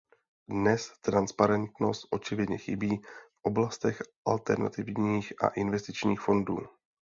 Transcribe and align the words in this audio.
Dnes 0.49 0.91
transparentnost 1.01 2.07
očividně 2.11 2.57
chybí 2.57 2.97
v 2.97 3.41
oblastech 3.41 4.01
alternativních 4.27 5.33
a 5.43 5.47
investičních 5.47 6.19
fondů. 6.19 6.57